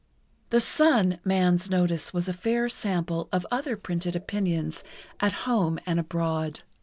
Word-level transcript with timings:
The 0.49 0.59
Sun 0.59 1.19
man's 1.23 1.69
notice 1.69 2.11
was 2.11 2.27
a 2.27 2.33
fair 2.33 2.69
sample 2.69 3.29
of 3.31 3.45
other 3.51 3.77
printed 3.77 4.15
opinions 4.15 4.83
at 5.19 5.31
home 5.45 5.77
and 5.85 5.99
abroad. 5.99 6.61